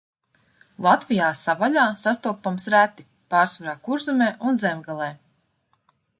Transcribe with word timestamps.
Latvijā 0.85 1.27
savvaļā 1.41 1.83
sastopams 2.05 2.65
reti, 2.77 3.07
pārsvarā 3.35 3.77
Kurzemē 3.89 4.33
un 4.49 4.61
Zemgalē. 4.65 5.13